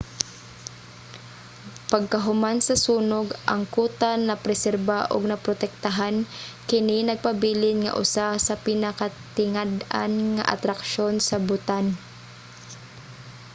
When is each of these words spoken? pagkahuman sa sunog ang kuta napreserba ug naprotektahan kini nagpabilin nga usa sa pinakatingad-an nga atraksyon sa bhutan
pagkahuman 1.91 2.57
sa 2.67 2.75
sunog 2.85 3.27
ang 3.51 3.61
kuta 3.75 4.11
napreserba 4.27 4.99
ug 5.13 5.21
naprotektahan 5.31 6.15
kini 6.69 6.97
nagpabilin 7.05 7.77
nga 7.81 7.95
usa 8.03 8.27
sa 8.47 8.55
pinakatingad-an 8.65 10.13
nga 10.35 10.43
atraksyon 10.55 11.15
sa 11.27 11.37
bhutan 11.47 11.85